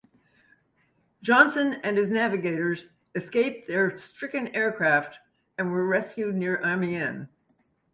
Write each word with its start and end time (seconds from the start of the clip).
Johnson 1.21 1.73
and 1.83 1.95
his 1.95 2.09
navigator 2.09 2.75
escaped 3.13 3.67
their 3.67 3.95
stricken 3.95 4.47
aircraft 4.55 5.19
and 5.59 5.71
were 5.71 5.85
rescued 5.85 6.33
near 6.33 6.59
Amiens. 6.65 7.27